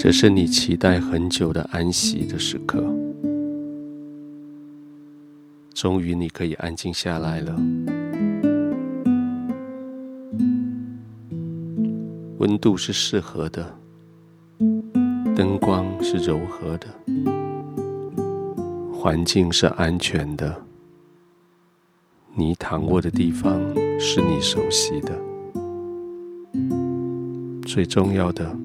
[0.00, 2.80] 这是你期待很久的安息的时刻，
[5.74, 7.52] 终于你可以安静下来了。
[12.38, 13.76] 温度是适合的，
[15.34, 16.86] 灯光是柔和的，
[18.92, 20.64] 环境是安全的，
[22.36, 23.60] 你躺卧的地方
[23.98, 25.20] 是你熟悉的，
[27.66, 28.56] 最重要的。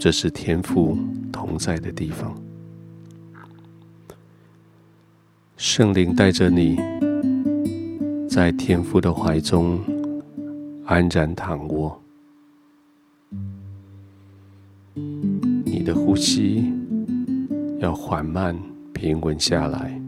[0.00, 0.96] 这是天父
[1.30, 2.34] 同在的地方，
[5.58, 6.78] 圣灵带着你，
[8.26, 9.78] 在天父的怀中
[10.86, 12.00] 安然躺卧，
[14.94, 16.72] 你的呼吸
[17.80, 18.58] 要缓慢
[18.94, 20.00] 平稳下来，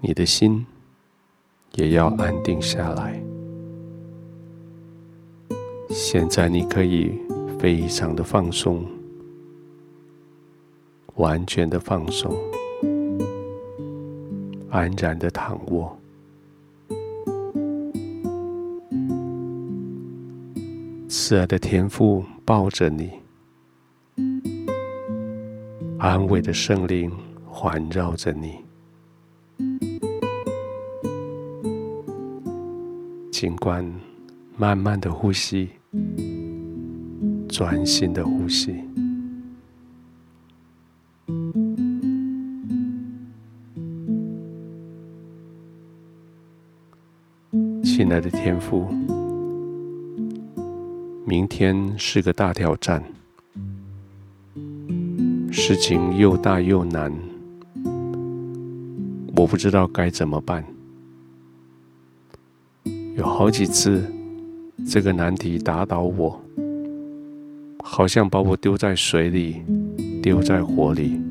[0.00, 0.64] 你的心
[1.74, 3.22] 也要安定下来。
[5.90, 7.12] 现在你可以。
[7.64, 8.84] 非常的放松，
[11.14, 12.30] 完全的放松，
[14.68, 15.98] 安然的躺卧。
[21.08, 23.10] 慈爱的天父抱着你，
[25.96, 27.10] 安慰的圣灵
[27.46, 28.58] 环绕着你，
[33.32, 33.82] 尽管
[34.54, 35.70] 慢慢的呼吸。
[37.54, 38.74] 专心的呼吸，
[47.84, 48.88] 亲爱的天父，
[51.24, 53.00] 明天是个大挑战，
[55.52, 57.16] 事情又大又难，
[59.36, 60.64] 我不知道该怎么办。
[63.16, 64.04] 有好几次，
[64.84, 66.43] 这个难题打倒我。
[67.96, 69.62] 好像把我丢在水里，
[70.20, 71.22] 丢在火里，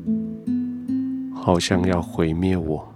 [1.34, 2.90] 好像要毁灭我。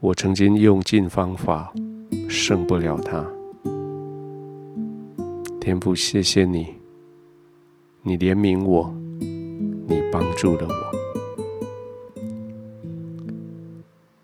[0.00, 1.72] 我曾经用尽方法，
[2.28, 3.24] 胜不了他。
[5.60, 6.66] 天父，谢谢你，
[8.02, 10.74] 你怜悯我，你帮助了我。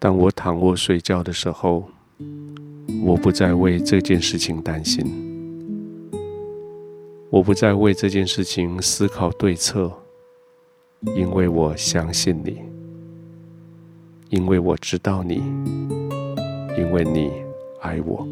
[0.00, 1.88] 当我躺卧睡觉的时候，
[3.04, 5.29] 我不再为这件事情担心。
[7.30, 9.88] 我不再为这件事情思考对策，
[11.14, 12.60] 因为我相信你，
[14.30, 15.36] 因为我知道你，
[16.76, 17.30] 因为你
[17.82, 18.26] 爱我。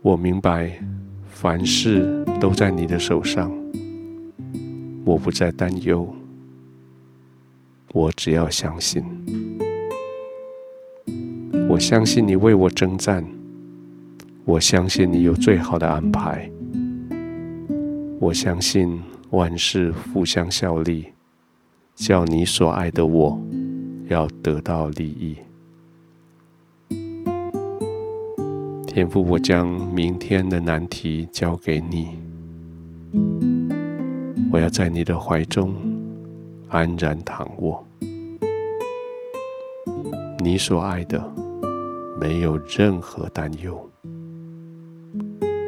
[0.00, 0.76] 我明白
[1.28, 3.52] 凡事都在你的手上，
[5.04, 6.12] 我不再担忧，
[7.92, 9.04] 我只要相信。
[11.68, 13.24] 我相信你为我征战。
[14.44, 16.50] 我相信你有最好的安排。
[18.18, 21.06] 我相信万事互相效力，
[21.94, 23.40] 叫你所爱的我
[24.08, 25.36] 要得到利益。
[28.86, 32.18] 天父，我将明天的难题交给你。
[34.52, 35.74] 我要在你的怀中
[36.68, 37.82] 安然躺卧。
[40.40, 41.32] 你所爱的
[42.20, 43.91] 没有任何担忧。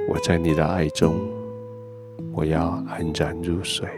[0.06, 1.18] 我在你的爱中，
[2.32, 3.88] 我要安然入睡。